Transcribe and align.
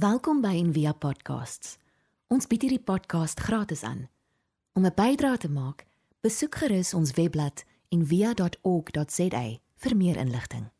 Welkom 0.00 0.38
by 0.40 0.54
Envia 0.56 0.94
Podcasts. 0.96 1.74
Ons 2.32 2.46
bied 2.48 2.62
hierdie 2.64 2.80
podcast 2.80 3.40
gratis 3.44 3.82
aan. 3.84 4.06
Om 4.72 4.86
'n 4.86 4.94
bydrae 4.96 5.36
te 5.36 5.50
maak, 5.50 5.84
besoek 6.24 6.54
gerus 6.54 6.94
ons 6.94 7.12
webblad 7.18 7.64
en 7.92 8.06
via.org.za 8.06 9.42
vir 9.76 9.96
meer 9.96 10.16
inligting. 10.16 10.70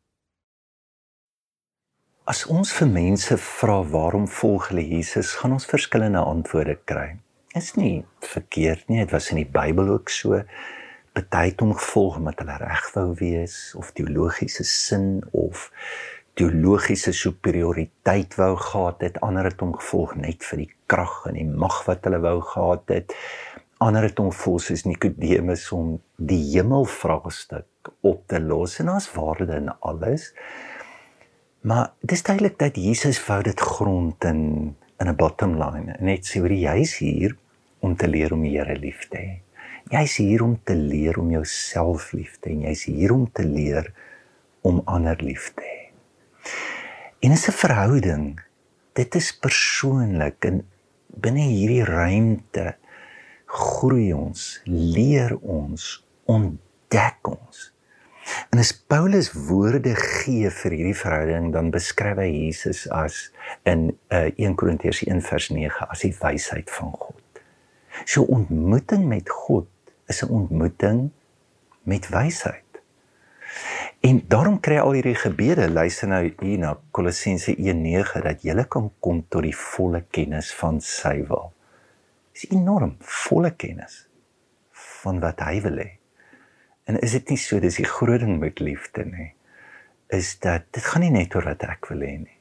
As 2.23 2.45
ons 2.45 2.73
vir 2.73 2.87
mense 2.87 3.37
vra 3.37 3.83
waarom 3.83 4.27
volg 4.27 4.67
hulle 4.67 4.87
Jesus, 4.87 5.35
gaan 5.35 5.51
ons 5.51 5.69
verskillende 5.69 6.23
antwoorde 6.23 6.79
kry. 6.85 7.19
Is 7.53 7.75
nie 7.75 8.05
verkeerd 8.19 8.87
nie, 8.87 8.99
dit 8.99 9.11
was 9.11 9.29
in 9.29 9.37
die 9.43 9.51
Bybel 9.51 9.87
ook 9.89 10.09
so. 10.09 10.43
Party 11.13 11.45
het 11.45 11.59
hom 11.59 11.73
gevolg 11.73 12.17
omdat 12.17 12.39
hulle 12.39 12.57
reg 12.57 12.93
wou 12.93 13.13
wees 13.19 13.75
of 13.75 13.91
teologiese 13.91 14.63
sin 14.63 15.23
of 15.31 15.69
teologiese 16.33 17.13
superioriteit 17.13 18.35
wou 18.35 18.55
gehad 18.57 19.01
het. 19.01 19.19
Ander 19.21 19.49
het 19.49 19.59
hom 19.59 19.73
gevolg 19.75 20.15
net 20.15 20.43
vir 20.43 20.65
die 20.65 20.71
krag 20.87 21.25
en 21.27 21.39
die 21.39 21.47
mag 21.47 21.83
wat 21.87 22.05
hulle 22.07 22.21
wou 22.23 22.39
gehad 22.53 22.87
het 22.87 23.15
ander 23.81 24.05
het 24.05 24.19
hom 24.21 24.29
vol 24.35 24.59
soos 24.61 24.83
Nikodemus 24.85 25.65
om 25.73 25.95
die 26.21 26.41
hemel 26.51 26.85
vraagstuk 26.85 27.89
op 28.05 28.21
te 28.29 28.39
los 28.41 28.77
en 28.81 28.91
as 28.93 29.07
waarde 29.15 29.57
in 29.57 29.71
alles. 29.79 30.29
Maar 31.65 31.91
dis 32.05 32.23
duidelik 32.25 32.59
dat 32.61 32.77
Jesus 32.77 33.21
wou 33.25 33.41
dit 33.45 33.59
grond 33.59 34.29
in 34.29 34.43
in 35.01 35.09
'n 35.09 35.15
bottom 35.17 35.55
line. 35.57 35.95
Net 35.99 36.25
sê 36.29 36.39
hoe 36.39 36.49
jy 36.49 36.75
is 36.81 36.97
hier 36.97 37.35
om 37.79 37.95
te 37.95 38.07
leer 38.07 38.33
om 38.33 38.41
die 38.41 38.57
Here 38.57 38.77
lief 38.77 39.07
te 39.09 39.17
hê. 39.17 39.41
Jy's 39.89 40.17
hier 40.17 40.43
om 40.43 40.59
te 40.63 40.75
leer 40.75 41.17
om 41.17 41.31
jouself 41.31 42.11
lief 42.13 42.37
te 42.39 42.49
hê 42.49 42.53
en 42.53 42.61
jy's 42.61 42.83
hier 42.83 43.11
om 43.11 43.31
te 43.31 43.43
leer 43.43 43.93
om 44.61 44.81
ander 44.85 45.17
lief 45.23 45.53
te 45.55 45.61
hê. 45.61 45.70
En 47.21 47.31
'n 47.31 47.37
verhouding, 47.37 48.41
dit 48.93 49.15
is 49.15 49.37
persoonlik 49.37 50.45
en 50.45 50.67
binne 51.05 51.43
hierdie 51.53 51.83
ruimte 51.83 52.75
groei 53.45 54.13
ons, 54.13 54.61
leer 54.65 55.37
ons, 55.37 56.07
ontdek 56.25 57.27
ons. 57.29 57.59
En 58.49 58.59
as 58.59 58.73
Paulus 58.73 59.29
woorde 59.31 59.93
gee 59.95 60.49
vir 60.49 60.71
hierdie 60.71 60.97
verhouding, 60.97 61.51
dan 61.53 61.69
beskryf 61.69 62.17
hy 62.17 62.29
Jesus 62.31 62.87
as 62.89 63.27
in 63.69 63.91
uh, 64.09 64.31
1 64.41 64.57
Korintiërs 64.57 65.03
1:9 65.05 65.77
as 65.93 66.01
die 66.01 66.15
wysheid 66.23 66.73
van 66.73 66.91
God. 66.91 67.41
So 68.05 68.23
ontmoeting 68.23 69.05
met 69.05 69.29
God 69.29 69.69
is 70.09 70.23
'n 70.25 70.33
ontmoeting 70.41 71.11
met 71.83 72.09
wysheid. 72.09 72.70
En 74.01 74.23
daarom 74.27 74.59
kry 74.59 74.79
al 74.81 74.95
hierdie 74.97 75.15
gebede, 75.15 75.69
luister 75.69 76.09
nou 76.09 76.23
hier 76.25 76.59
na 76.59 76.75
Kolossense 76.91 77.53
1:9 77.53 78.21
dat 78.25 78.43
jy 78.43 78.65
kan 78.67 78.91
kom 78.99 79.25
tot 79.29 79.43
die 79.45 79.55
volle 79.55 80.05
kennis 80.09 80.53
van 80.57 80.81
sy 80.81 81.21
wil 81.27 81.51
is 82.35 82.47
enorm 82.49 82.95
volle 82.99 83.51
kennis 83.55 84.05
van 85.01 85.19
wat 85.23 85.41
hy 85.45 85.61
wil 85.65 85.79
hê. 85.81 85.89
En 86.89 86.97
is 86.99 87.15
dit 87.17 87.33
nie 87.33 87.39
so 87.39 87.59
dis 87.61 87.79
die 87.79 87.87
groot 87.87 88.23
ding 88.23 88.39
met 88.41 88.61
liefde 88.63 89.05
nie? 89.05 89.31
Is 90.11 90.33
dat 90.43 90.67
dit 90.75 90.83
gaan 90.83 91.05
nie 91.05 91.13
net 91.13 91.35
oor 91.35 91.47
wat 91.51 91.63
ek 91.67 91.91
wil 91.91 92.03
hê 92.05 92.15
nie. 92.23 92.37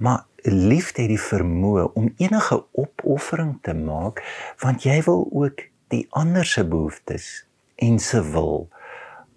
Maar 0.00 0.24
liefde 0.48 1.04
het 1.04 1.12
die 1.12 1.20
vermoë 1.20 1.86
om 1.98 2.12
enige 2.22 2.58
opoffering 2.72 3.56
te 3.62 3.74
maak 3.76 4.22
want 4.62 4.86
jy 4.88 5.00
wil 5.06 5.26
ook 5.32 5.66
die 5.92 6.06
ander 6.10 6.46
se 6.48 6.64
behoeftes 6.66 7.46
en 7.82 7.98
se 8.00 8.22
wil 8.32 8.66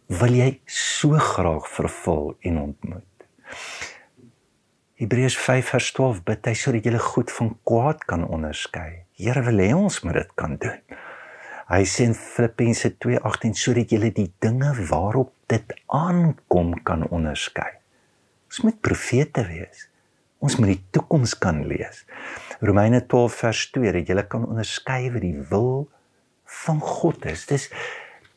wil 0.10 0.34
jy 0.34 0.50
so 0.66 1.18
graag 1.22 1.68
vervul 1.70 2.34
en 2.42 2.58
ontmoet. 2.58 3.06
Hebreërs 5.00 5.38
5:12 5.38 6.24
bid 6.26 6.48
hy 6.50 6.54
sodat 6.58 6.86
jy 6.86 6.98
goed 6.98 7.32
van 7.32 7.54
kwaad 7.64 8.02
kan 8.10 8.26
onderskei. 8.28 9.06
Here 9.16 9.44
wil 9.46 9.62
hê 9.62 9.70
ons 9.76 10.02
moet 10.04 10.18
dit 10.18 10.32
kan 10.36 10.58
doen. 10.58 10.82
Hy 11.70 11.84
sê 11.86 12.08
in 12.10 12.16
Filippense 12.18 12.90
2:18 12.98 13.54
sodat 13.54 13.92
jy 13.92 14.10
die 14.10 14.34
dinge 14.42 14.74
waarop 14.90 15.32
dit 15.48 15.74
aankom 15.88 16.74
kan 16.84 17.06
onderskei. 17.08 17.78
Ons 18.50 18.64
moet 18.66 18.82
profete 18.82 19.46
wees. 19.46 19.88
Ons 20.40 20.58
moet 20.58 20.74
die 20.74 20.84
toekoms 20.92 21.38
kan 21.38 21.68
lees. 21.68 22.06
Romeine 22.60 23.06
12 23.06 23.34
vers 23.36 23.72
2 23.72 23.92
dat 23.94 24.08
jy 24.10 24.24
kan 24.28 24.48
onderskei 24.48 25.12
wat 25.14 25.22
die 25.22 25.38
wil 25.50 25.90
van 26.46 26.80
God 26.80 27.26
is. 27.26 27.46
Dis 27.46 27.70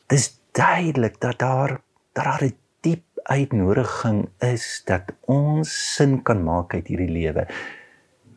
dis 0.07 0.42
duidelik 0.53 1.19
dat 1.19 1.39
daar 1.39 1.81
dat 2.13 2.23
daar 2.23 2.43
'n 2.43 2.55
diep 2.81 3.03
uitnodiging 3.23 4.29
is 4.39 4.81
dat 4.85 5.03
ons 5.25 5.93
sin 5.95 6.21
kan 6.21 6.43
maak 6.43 6.73
uit 6.73 6.87
hierdie 6.87 7.09
lewe 7.11 7.47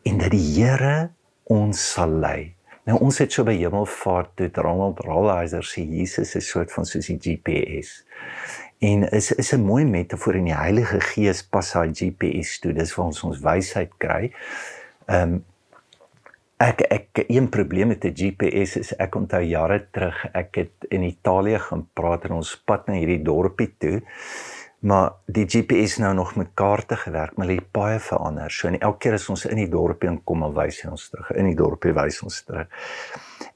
en 0.03 0.17
dat 0.17 0.31
die 0.31 0.63
Here 0.63 1.09
ons 1.43 1.91
sal 1.91 2.09
lei. 2.09 2.55
Nou 2.87 2.99
ons 3.03 3.17
het 3.17 3.33
so 3.35 3.43
by 3.43 3.55
Hemelvaart 3.57 4.35
toe 4.35 4.49
Ronald 4.53 4.99
Rolheiser 5.03 5.63
sê 5.63 5.83
Jesus 5.83 6.35
is 6.35 6.49
soort 6.49 6.71
van 6.71 6.85
soos 6.85 7.09
die 7.11 7.19
GPS. 7.19 8.05
En 8.79 9.03
is 9.11 9.31
is 9.31 9.53
'n 9.53 9.65
mooi 9.65 9.85
metafoor 9.85 10.35
in 10.35 10.45
die 10.45 10.55
Heilige 10.55 10.99
Gees 10.99 11.43
pas 11.43 11.73
hy 11.73 11.91
GPS 11.93 12.59
toe. 12.59 12.73
Dis 12.73 12.95
waar 12.95 13.05
ons 13.05 13.23
ons 13.23 13.39
wysheid 13.39 13.91
kry. 13.97 14.31
Ehm 15.05 15.33
um, 15.33 15.45
ek 16.57 16.81
ek 16.89 17.25
een 17.27 17.49
probleem 17.49 17.87
met 17.87 18.05
'n 18.05 18.13
GPS 18.13 18.77
is 18.77 18.93
ek 18.97 19.15
onthou 19.15 19.41
jare 19.41 19.87
terug 19.91 20.25
ek 20.33 20.55
het 20.55 20.85
in 20.89 21.03
Italië 21.03 21.59
gaan 21.59 21.87
praat 21.93 22.25
en 22.25 22.31
ons 22.31 22.55
pad 22.65 22.87
na 22.87 22.93
hierdie 22.93 23.23
dorpie 23.23 23.73
toe 23.77 24.01
maar 24.79 25.13
die 25.25 25.45
GPS 25.49 25.97
nou 25.97 26.13
nog 26.13 26.35
met 26.35 26.53
kaarte 26.53 26.95
gewerk, 26.95 27.37
maar 27.37 27.49
die 27.49 27.61
paaie 27.61 27.99
verander. 27.99 28.51
So 28.51 28.67
en 28.67 28.79
elke 28.79 29.07
keer 29.07 29.17
as 29.17 29.29
ons 29.29 29.45
in 29.49 29.57
die 29.57 29.69
dorpie 29.69 30.09
inkom, 30.09 30.45
dan 30.45 30.53
wys 30.53 30.81
hy 30.83 30.91
ons 30.93 31.07
terug. 31.09 31.31
In 31.33 31.49
die 31.49 31.57
dorpie 31.57 31.95
wys 31.97 32.21
ons 32.25 32.43
terug. 32.45 32.69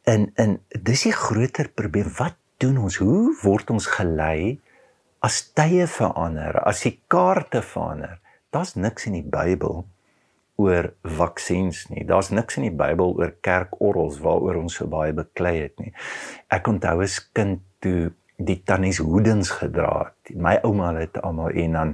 En 0.09 0.31
en 0.41 0.57
dis 0.69 1.05
die 1.07 1.13
groter 1.13 1.69
probleem. 1.69 2.09
Wat 2.17 2.37
doen 2.57 2.81
ons? 2.81 2.97
Hoe 2.97 3.35
word 3.43 3.69
ons 3.69 3.87
gelei 3.87 4.57
as 5.21 5.43
tye 5.53 5.85
verander, 5.87 6.57
as 6.65 6.81
die 6.87 6.97
kaarte 7.07 7.61
verander? 7.61 8.17
Daar's 8.51 8.73
niks 8.75 9.05
in 9.05 9.19
die 9.19 9.25
Bybel 9.25 9.85
oor 10.59 10.91
vaksins 11.17 11.85
nie. 11.89 12.05
Daar's 12.07 12.31
niks 12.33 12.57
in 12.59 12.67
die 12.67 12.75
Bybel 12.75 13.15
oor 13.17 13.35
kerkorrels 13.45 14.19
waaroor 14.23 14.61
ons 14.63 14.79
so 14.79 14.89
baie 14.91 15.13
beklei 15.15 15.55
het 15.63 15.77
nie. 15.81 15.93
Ek 16.51 16.67
onthou 16.69 16.99
as 17.05 17.19
kind 17.33 17.63
toe 17.81 18.11
die 18.41 18.59
tannies 18.65 19.01
hoedens 19.01 19.53
gedra 19.61 19.93
het. 20.05 20.35
My 20.35 20.57
ouma 20.65 20.93
het 20.97 21.19
almal 21.21 21.55
en 21.61 21.77
dan 21.77 21.93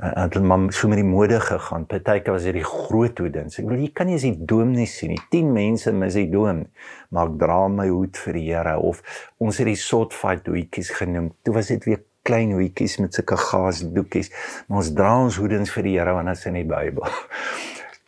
uh, 0.00 0.10
het 0.14 0.36
hulle 0.36 0.46
maar 0.46 0.72
so 0.76 0.88
met 0.88 1.00
die 1.00 1.06
mode 1.06 1.40
gegaan. 1.40 1.86
Partyke 1.88 2.34
was 2.34 2.46
dit 2.48 2.58
die 2.58 2.66
groot 2.66 3.18
hoedens. 3.18 3.58
Ek 3.60 3.68
bedoel 3.68 3.86
jy 3.86 3.92
kan 3.96 4.10
nie 4.10 4.18
as 4.20 4.26
die 4.26 4.46
doom 4.52 4.74
nie 4.76 4.88
sien 4.90 5.14
nie. 5.14 5.22
10 5.32 5.50
mense 5.56 5.94
mis 5.96 6.18
die 6.18 6.28
doom. 6.32 6.66
Maar 7.10 7.32
ek 7.32 7.40
dra 7.42 7.58
my 7.72 7.88
hoed 7.90 8.20
vir 8.20 8.38
die 8.38 8.46
Here 8.50 8.76
of 8.78 9.02
ons 9.42 9.60
het 9.60 9.68
die 9.70 9.80
sort 9.80 10.16
fight 10.16 10.48
hoedjies 10.50 10.92
genoem. 11.00 11.32
Toe 11.44 11.56
was 11.56 11.72
dit 11.72 11.88
weer 11.88 12.04
klein 12.26 12.52
hoedjies 12.52 12.98
met 13.00 13.16
sulke 13.16 13.38
gaasdoekies. 13.40 14.32
Maar 14.68 14.82
ons 14.84 14.94
dra 14.96 15.12
ons 15.24 15.40
hoedens 15.40 15.72
vir 15.76 15.88
die 15.88 15.98
Here 15.98 16.16
want 16.16 16.32
dit 16.32 16.40
is 16.40 16.48
in 16.50 16.60
die 16.60 16.68
Bybel. 16.68 17.08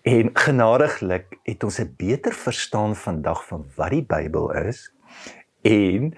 En 0.02 0.30
genadiglik 0.32 1.38
het 1.42 1.64
ons 1.64 1.78
'n 1.78 1.94
beter 1.96 2.32
verstaan 2.32 2.96
vandag 2.96 3.46
van 3.46 3.66
wat 3.76 3.90
die 3.90 4.04
Bybel 4.04 4.52
is 4.54 4.92
en 5.62 6.14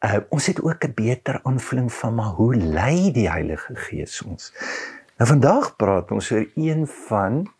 uh, 0.00 0.16
ons 0.28 0.46
het 0.46 0.62
ook 0.62 0.84
'n 0.84 0.94
beter 0.94 1.40
aanvoeling 1.42 1.92
van 1.92 2.14
maar 2.14 2.34
hoe 2.34 2.54
lei 2.56 3.12
die 3.12 3.30
Heilige 3.30 3.74
Gees 3.74 4.22
ons. 4.22 4.52
Nou 5.16 5.30
vandag 5.30 5.76
praat 5.76 6.10
ons 6.10 6.32
oor 6.32 6.46
een 6.54 6.86
van 6.86 7.52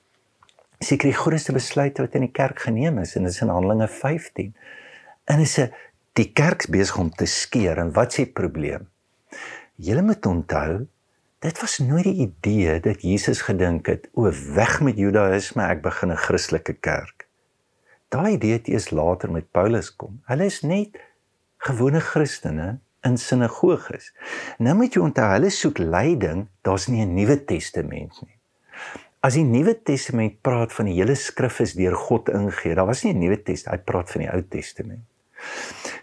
seker 0.78 1.08
die 1.08 1.18
grootste 1.18 1.52
besluite 1.52 2.02
wat 2.02 2.14
in 2.14 2.20
die 2.20 2.32
kerk 2.32 2.60
geneem 2.60 2.98
is 2.98 3.14
en 3.16 3.22
dit 3.22 3.32
is 3.32 3.40
in 3.40 3.48
Handelinge 3.48 3.88
15. 3.88 4.54
En 5.24 5.38
is 5.38 5.58
'n 5.58 5.72
die 6.12 6.32
kerk 6.32 6.66
besig 6.70 6.98
om 6.98 7.10
te 7.10 7.26
skeer 7.26 7.78
en 7.78 7.92
wat 7.92 8.12
s'e 8.12 8.26
probleem? 8.26 8.88
Julle 9.74 10.02
moet 10.02 10.26
onthou 10.26 10.86
Dit 11.40 11.60
was 11.60 11.78
nooit 11.78 12.04
die 12.04 12.28
idee 12.28 12.80
dat 12.84 13.00
Jesus 13.00 13.40
gedink 13.40 13.86
het 13.88 14.10
o 14.12 14.28
weg 14.54 14.74
met 14.84 14.98
Judaïsme 15.00 15.64
ek 15.64 15.78
begin 15.80 16.12
'n 16.12 16.20
Christelike 16.20 16.74
kerk. 16.84 17.28
Daai 18.12 18.34
idee 18.34 18.52
het 18.52 18.68
eers 18.68 18.90
later 18.90 19.32
met 19.32 19.50
Paulus 19.50 19.88
kom. 19.96 20.20
Hulle 20.28 20.44
is 20.44 20.60
net 20.60 21.00
gewone 21.56 22.00
Christene 22.00 22.78
in 23.00 23.16
sinagoges. 23.16 24.12
Nou 24.58 24.74
moet 24.76 24.94
jy 24.94 25.00
onthou, 25.00 25.30
hulle 25.32 25.50
soek 25.50 25.78
leiding, 25.78 26.46
daar's 26.60 26.86
nie 26.88 27.00
'n 27.06 27.14
Nuwe 27.14 27.44
Testament 27.44 28.20
nie. 28.22 28.36
As 29.20 29.34
die 29.34 29.44
Nuwe 29.44 29.82
Testament 29.82 30.42
praat 30.42 30.72
van 30.72 30.84
die 30.84 30.94
hele 31.00 31.14
skrif 31.14 31.60
is 31.60 31.72
deur 31.72 31.96
God 31.96 32.28
ingegee, 32.28 32.74
daar 32.74 32.86
was 32.86 33.02
nie 33.02 33.14
'n 33.14 33.18
Nuwe 33.18 33.42
Testament, 33.42 33.80
hy 33.80 33.84
praat 33.84 34.10
van 34.10 34.20
die 34.20 34.30
Ou 34.30 34.42
Testament. 34.42 35.04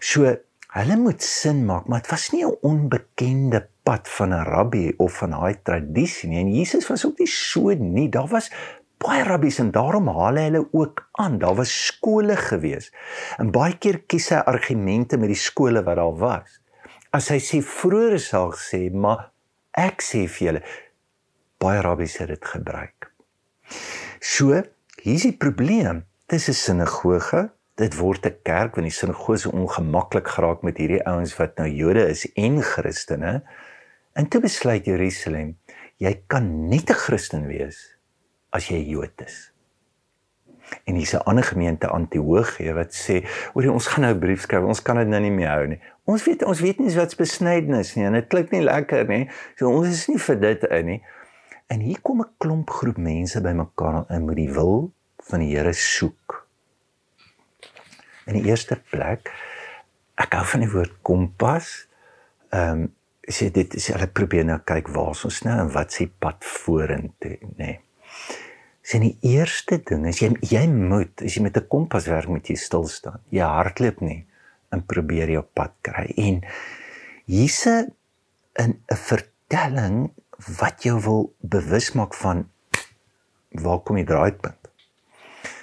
So, 0.00 0.36
hulle 0.68 0.96
moet 0.96 1.22
sin 1.22 1.64
maak, 1.64 1.86
maar 1.86 2.00
dit 2.00 2.10
was 2.10 2.30
nie 2.32 2.44
'n 2.44 2.56
onbekende 2.60 3.68
pad 3.88 4.08
van 4.18 4.34
'n 4.36 4.44
rabbi 4.44 4.92
of 4.96 5.16
van 5.18 5.30
daai 5.30 5.62
tradisie 5.62 6.28
nie. 6.28 6.40
En 6.44 6.52
Jesus 6.52 6.88
was 6.88 7.06
ook 7.06 7.18
nie 7.18 7.26
so 7.26 7.72
nie. 7.72 8.08
Daar 8.08 8.28
was 8.28 8.50
baie 8.98 9.22
rabbies 9.22 9.58
en 9.62 9.70
daarom 9.70 10.08
haal 10.08 10.36
hulle 10.36 10.68
ook 10.72 11.08
aan. 11.12 11.38
Daar 11.38 11.54
was 11.54 11.86
skole 11.86 12.36
gewees. 12.36 12.92
En 13.38 13.50
baie 13.50 13.78
keer 13.78 14.02
kies 14.06 14.28
hy 14.34 14.42
argumente 14.50 15.18
met 15.18 15.30
die 15.32 15.38
skole 15.38 15.82
wat 15.86 15.96
daar 15.96 16.16
was. 16.18 16.60
As 17.10 17.30
hy 17.32 17.38
sê 17.40 17.62
vroeër 17.64 18.18
sal 18.20 18.52
sê, 18.52 18.88
maar 18.92 19.30
ek 19.72 20.02
sê 20.04 20.26
vir 20.26 20.46
julle 20.46 20.62
baie 21.62 21.80
rabbies 21.80 22.18
het 22.18 22.28
dit 22.28 22.44
gebruik. 22.44 23.08
So 24.20 24.62
hier's 25.02 25.24
die 25.24 25.36
probleem. 25.36 26.04
Dis 26.28 26.48
'n 26.48 26.52
sinagoge. 26.52 27.50
Dit 27.76 27.96
word 27.96 28.26
'n 28.26 28.36
kerk 28.42 28.76
want 28.76 28.90
die 28.90 28.98
sinagoge 29.00 29.50
ongemaklik 29.50 30.28
geraak 30.28 30.62
met 30.62 30.76
hierdie 30.76 31.06
ouens 31.06 31.36
wat 31.36 31.56
nou 31.56 31.68
Jode 31.68 32.08
is 32.08 32.26
en 32.34 32.62
Christene. 32.62 33.42
En 34.18 34.26
toe 34.26 34.40
besluit 34.42 34.82
Jerusalem, 34.82 35.52
jy 36.02 36.10
kan 36.26 36.68
net 36.68 36.90
'n 36.90 36.98
Christen 37.06 37.46
wees 37.46 37.78
as 38.50 38.66
jy 38.66 38.80
Jood 38.82 39.14
is. 39.22 39.52
En 40.84 40.94
hier's 40.94 41.14
'n 41.14 41.22
ander 41.24 41.44
gemeente 41.44 41.88
Antiochië 41.88 42.72
wat 42.74 42.92
sê, 42.92 43.22
"Oor 43.54 43.70
ons 43.70 43.86
gaan 43.86 44.02
nou 44.02 44.14
'n 44.14 44.18
brief 44.18 44.40
skryf, 44.40 44.64
ons 44.64 44.82
kan 44.82 44.96
dit 44.96 45.06
nou 45.06 45.20
nie 45.20 45.30
meer 45.30 45.48
hou 45.48 45.66
nie." 45.66 45.80
Ons 46.04 46.24
weet 46.24 46.44
ons 46.44 46.60
weet 46.60 46.78
nie 46.78 46.94
wat's 46.94 47.14
besnydenis 47.14 47.94
nie 47.94 48.04
en 48.04 48.12
dit 48.12 48.26
klink 48.26 48.50
nie 48.50 48.62
lekker 48.62 49.06
nie. 49.08 49.30
So 49.56 49.68
ons 49.68 49.88
is 49.88 50.08
nie 50.08 50.18
vir 50.18 50.40
dit 50.40 50.64
in 50.64 50.86
nie. 50.86 51.02
En 51.68 51.80
hier 51.80 52.00
kom 52.00 52.20
'n 52.20 52.30
klomp 52.38 52.70
groep 52.70 52.96
mense 52.96 53.40
bymekaar 53.40 54.04
en 54.08 54.24
moet 54.24 54.36
die 54.36 54.52
wil 54.52 54.92
van 55.16 55.40
die 55.40 55.56
Here 55.56 55.72
soek. 55.72 56.48
In 58.26 58.34
die 58.34 58.44
eerste 58.44 58.82
plek 58.90 59.32
ek 60.16 60.32
hou 60.32 60.44
van 60.44 60.60
die 60.60 60.70
woord 60.70 61.02
kompas. 61.02 61.88
Ehm 62.50 62.70
um, 62.72 62.96
sê 63.28 63.50
dit 63.52 63.74
is 63.74 63.90
hulle 63.92 64.08
probeer 64.08 64.46
nou 64.48 64.58
kyk 64.64 64.88
waar 64.94 65.12
ons 65.12 65.42
nou 65.44 65.56
en 65.64 65.72
wat 65.74 65.92
s'ie 65.92 66.08
pad 66.08 66.44
vorentoe, 66.44 67.36
nê. 67.56 67.58
Nee. 67.58 67.80
Sien 68.88 69.04
die 69.04 69.34
eerste 69.34 69.76
ding 69.84 70.06
is 70.08 70.22
jy 70.22 70.30
jy 70.48 70.62
moet 70.72 71.20
as 71.20 71.34
jy 71.36 71.42
met 71.44 71.58
'n 71.60 71.68
kompas 71.68 72.06
werk 72.08 72.28
moet 72.28 72.48
jy 72.48 72.56
stil 72.56 72.86
staan. 72.88 73.20
Jy 73.28 73.44
hardloop 73.44 74.00
nie 74.00 74.24
en 74.72 74.84
probeer 74.86 75.28
jou 75.28 75.42
pad 75.42 75.72
kry. 75.82 76.06
En 76.16 76.40
hier's 77.26 77.66
'n 77.66 77.92
'n 78.56 78.80
vertelling 78.88 80.10
wat 80.60 80.82
jou 80.82 80.96
wil 81.00 81.34
bewus 81.40 81.92
maak 81.92 82.14
van 82.14 82.48
waar 83.50 83.80
kom 83.80 83.96
die 83.96 84.04
draaipunt. 84.04 84.70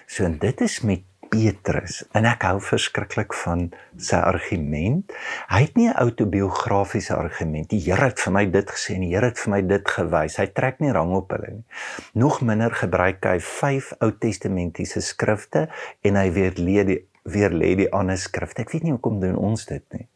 So 0.06 0.24
en 0.26 0.38
dit 0.38 0.62
is 0.62 0.82
met 0.82 1.02
Petrus 1.30 2.04
en 2.18 2.26
ek 2.30 2.44
hou 2.48 2.60
verskriklik 2.64 3.34
van 3.44 3.68
sy 3.98 4.18
argument. 4.18 5.14
Hy 5.52 5.62
het 5.62 5.76
nie 5.76 5.88
'n 5.90 5.98
autobiografiese 6.02 7.16
argument. 7.16 7.70
Die 7.70 7.80
Here 7.80 8.06
het 8.10 8.20
vir 8.20 8.34
my 8.34 8.46
dit 8.46 8.72
gesê 8.72 8.96
en 8.96 9.02
die 9.02 9.14
Here 9.14 9.26
het 9.26 9.40
vir 9.40 9.52
my 9.52 9.62
dit 9.62 9.88
gewys. 9.88 10.38
Hy 10.38 10.48
trek 10.48 10.80
nie 10.80 10.92
rang 10.92 11.14
op 11.14 11.32
hulle 11.32 11.52
nie. 11.52 11.66
Nog 12.14 12.42
minder 12.42 12.72
gebruik 12.72 13.24
hy 13.24 13.40
vyf 13.40 13.94
Ou 14.00 14.12
Testamentiese 14.12 15.02
skrifte 15.02 15.70
en 16.02 16.16
hy 16.16 16.32
weer 16.32 16.54
lê 16.58 16.84
die 16.84 17.08
weer 17.24 17.50
lê 17.50 17.76
die 17.76 17.92
ander 17.92 18.18
skrifte. 18.18 18.62
Ek 18.62 18.72
weet 18.72 18.84
nie 18.84 18.92
hoekom 18.92 19.20
doen 19.20 19.36
ons 19.36 19.66
dit 19.66 19.84
nie. 19.94 20.08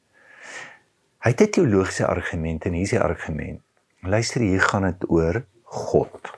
Hy 1.19 1.29
het 1.29 1.41
'n 1.41 1.51
teologiese 1.51 2.07
argument 2.07 2.65
en 2.65 2.73
hier 2.73 2.83
is 2.83 2.89
die 2.89 3.01
argument. 3.01 3.61
Luister 4.01 4.41
hier 4.41 4.61
gaan 4.61 4.83
dit 4.83 5.09
oor 5.09 5.43
God. 5.63 6.31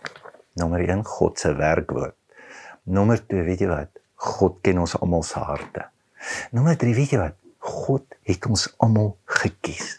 Nommer 0.53 0.79
1 0.79 1.05
God 1.05 1.39
se 1.39 1.53
werkwoord. 1.55 2.15
Nommer 2.83 3.27
2 3.27 3.43
weet 3.43 3.59
jy 3.59 3.67
wat? 3.67 4.00
God 4.21 4.59
ken 4.61 4.81
ons 4.83 4.93
almal 4.99 5.23
se 5.25 5.39
harte. 5.41 5.87
Nommer 6.53 6.77
3, 6.77 6.93
weet 6.93 7.15
jy 7.15 7.19
wat? 7.21 7.37
God 7.61 8.05
het 8.27 8.45
ons 8.45 8.67
almal 8.81 9.15
gekies. 9.41 9.97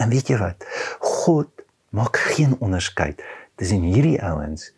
En 0.00 0.10
weet 0.10 0.32
jy 0.32 0.38
wat? 0.40 0.66
God 1.04 1.50
maak 1.94 2.18
geen 2.34 2.56
onderskeid 2.58 3.22
tussen 3.60 3.84
hierdie 3.86 4.18
ouens 4.24 4.70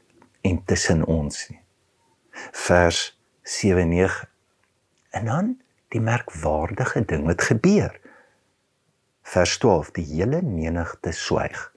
en 0.45 0.61
tussen 0.69 1.05
ons 1.07 1.47
nie. 1.49 1.61
Vers 2.67 3.13
7:9. 3.43 4.29
En 5.11 5.25
dan 5.25 5.53
die 5.93 6.01
merkwaardige 6.01 7.05
ding 7.05 7.27
wat 7.29 7.43
gebeur. 7.43 8.01
Vers 9.23 9.59
12: 9.59 9.91
Die 9.91 10.05
hele 10.05 10.43
menigte 10.43 11.13
swyg. 11.13 11.73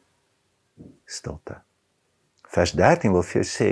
Stilte. 1.06 1.62
Vers 2.48 2.72
13 2.72 3.12
wil 3.12 3.24
vir 3.24 3.42
jou 3.42 3.48
sê 3.50 3.72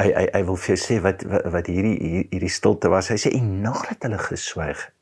hy 0.00 0.08
hy 0.12 0.26
hy 0.34 0.42
wil 0.48 0.58
vir 0.60 0.74
jou 0.74 0.80
sê 0.82 0.98
wat 1.04 1.24
wat, 1.30 1.46
wat 1.54 1.70
hierdie 1.72 1.96
hierdie 2.30 2.52
stilte 2.52 2.90
was. 2.92 3.10
Hy 3.12 3.18
sê 3.20 3.32
en 3.38 3.48
nadat 3.64 4.04
hulle 4.06 4.20
geswyg 4.20 4.84
het. 4.84 4.92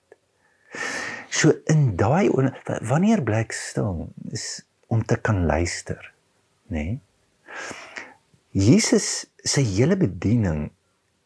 So 1.34 1.50
in 1.70 1.96
daai 1.98 2.30
wanneer 2.86 3.24
bly 3.26 3.42
ek 3.42 3.54
stil 3.56 4.08
is 4.30 4.62
om 4.92 5.02
te 5.02 5.16
kan 5.18 5.44
luister, 5.48 6.12
nê? 6.70 6.84
Nee? 6.84 6.98
Jesus 8.54 9.26
se 9.42 9.62
hele 9.66 9.96
bediening 9.98 10.68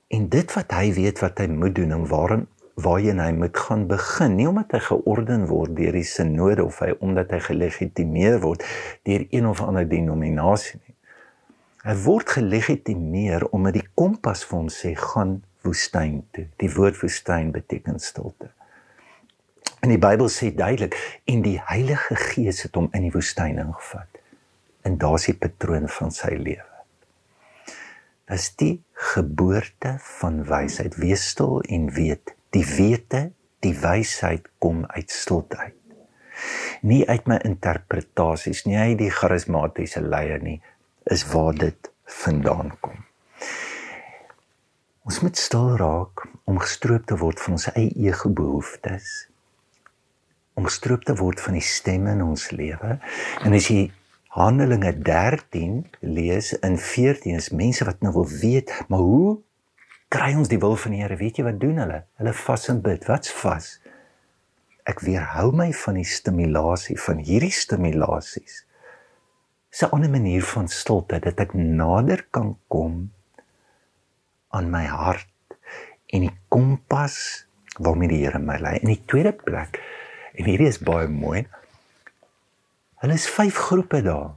en 0.08 0.28
dit 0.32 0.54
wat 0.56 0.72
hy 0.72 0.92
weet 0.96 1.20
wat 1.20 1.42
hy 1.42 1.48
moet 1.52 1.74
doen 1.76 1.92
en 1.92 2.06
waarin 2.08 2.46
waarheen 2.80 3.20
hy 3.20 3.32
moet 3.36 3.58
gaan 3.58 3.84
begin 3.90 4.36
nie 4.38 4.46
omdat 4.48 4.72
hy 4.76 4.80
georden 4.86 5.44
word 5.50 5.74
deur 5.76 5.98
die 5.98 6.06
sinode 6.08 6.64
of 6.64 6.78
hy 6.80 6.94
omdat 7.04 7.34
hy 7.34 7.40
gelegitimeer 7.50 8.38
word 8.40 8.64
deur 9.08 9.26
een 9.28 9.48
of 9.50 9.60
ander 9.64 9.84
denominasie 9.88 10.78
nie 10.80 10.87
Hy 11.86 11.94
word 12.02 12.32
gelegitimeer 12.34 13.44
omdat 13.54 13.76
die 13.78 13.86
kompas 13.94 14.42
vir 14.48 14.58
ons 14.64 14.78
sê 14.82 14.94
gaan 14.98 15.36
woestyn 15.62 16.24
toe. 16.34 16.48
Die 16.58 16.70
woord 16.74 16.98
woestyn 17.02 17.52
beteken 17.54 18.00
stilte. 18.02 18.50
En 19.78 19.92
die 19.92 20.00
Bybel 20.02 20.26
sê 20.32 20.50
duidelik 20.50 20.96
en 21.30 21.44
die 21.44 21.58
Heilige 21.68 22.16
Gees 22.18 22.64
het 22.66 22.74
hom 22.74 22.88
in 22.96 23.06
die 23.06 23.14
woestyn 23.14 23.60
ingevat. 23.62 24.18
En 24.82 24.98
daar's 24.98 25.28
die 25.28 25.36
patroon 25.38 25.86
van 26.00 26.10
sy 26.14 26.32
lewe. 26.34 26.66
Dis 28.28 28.50
die 28.60 28.74
geboorte 29.12 29.94
van 30.18 30.42
wysheid. 30.48 30.98
Wees 31.00 31.28
stil 31.30 31.62
en 31.70 31.86
weet, 31.94 32.34
die 32.52 32.64
wete, 32.66 33.28
die 33.64 33.74
wysheid 33.78 34.50
kom 34.58 34.82
uit 34.90 35.14
stilte 35.14 35.56
uit. 35.62 35.76
Nie 36.82 37.04
uit 37.08 37.30
my 37.30 37.38
interpretasies 37.46 38.64
nie, 38.66 38.76
uit 38.76 38.98
die 39.00 39.14
charismatiese 39.14 40.02
leier 40.04 40.42
nie, 40.42 40.58
is 41.12 41.24
waar 41.32 41.54
dit 41.54 41.90
vandaan 42.04 42.72
kom. 42.80 43.04
Ons 45.08 45.20
moet 45.24 45.36
stil 45.40 45.76
raak 45.80 46.26
om 46.44 46.60
gestroop 46.60 47.06
te 47.08 47.16
word 47.16 47.40
van 47.40 47.56
ons 47.56 47.68
eie 47.72 47.92
ego 48.04 48.28
behoeftes. 48.28 49.28
Om 50.58 50.68
gestroop 50.68 51.06
te 51.08 51.16
word 51.16 51.40
van 51.40 51.56
die 51.56 51.64
stemme 51.64 52.12
in 52.12 52.24
ons 52.26 52.50
lewe. 52.52 52.98
En 53.40 53.56
as 53.56 53.70
jy 53.72 53.86
Handelinge 54.36 54.92
13 55.00 55.78
lees 56.04 56.52
in 56.60 56.76
14 56.76 57.38
is 57.40 57.48
mense 57.56 57.86
wat 57.88 58.04
nou 58.04 58.12
wil 58.18 58.28
weet, 58.28 58.74
maar 58.92 59.00
hoe 59.00 59.38
kry 60.12 60.34
ons 60.36 60.52
die 60.52 60.60
wil 60.60 60.76
van 60.76 60.92
die 60.92 61.00
Here? 61.00 61.16
Weet 61.16 61.40
jy 61.40 61.46
wat 61.48 61.60
doen 61.62 61.80
hulle? 61.80 62.02
Hulle 62.20 62.34
vas 62.44 62.68
en 62.68 62.82
bid. 62.84 63.08
Wat's 63.08 63.32
vas? 63.40 63.70
Ek 64.88 65.00
weerhou 65.04 65.48
my 65.56 65.70
van 65.72 65.96
die 65.96 66.06
stimulasie 66.08 66.98
van 67.00 67.24
hierdie 67.24 67.54
stimulasies 67.54 68.66
'n 69.82 69.90
ander 69.90 70.10
manier 70.10 70.42
van 70.42 70.68
stilte 70.68 71.18
dat 71.20 71.40
ek 71.40 71.52
nader 71.54 72.26
kan 72.30 72.56
kom 72.68 73.10
aan 74.48 74.70
my 74.70 74.84
hart 74.84 75.28
en 76.06 76.24
die 76.24 76.36
kompas 76.48 77.46
waarmee 77.78 78.08
die 78.08 78.24
Here 78.24 78.38
my 78.38 78.56
lei. 78.58 78.78
In 78.80 78.92
die 78.92 79.04
tweede 79.04 79.32
plek 79.32 79.80
en 80.34 80.44
hierdie 80.44 80.70
is 80.70 80.80
baie 80.82 81.08
mooi. 81.08 81.46
Hulle 83.02 83.14
is 83.14 83.28
vyf 83.30 83.56
groepe 83.68 84.02
daar 84.02 84.36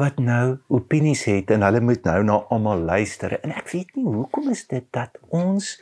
wat 0.00 0.20
nou 0.22 0.60
opinies 0.68 1.24
het 1.28 1.50
en 1.50 1.64
hulle 1.66 1.80
moet 1.84 2.04
nou 2.08 2.20
na 2.24 2.38
almal 2.54 2.84
luister. 2.88 3.34
En 3.40 3.52
ek 3.56 3.68
weet 3.72 3.96
nie 3.96 4.06
hoekom 4.06 4.52
is 4.52 4.66
dit 4.70 4.86
dat 4.96 5.18
ons 5.28 5.74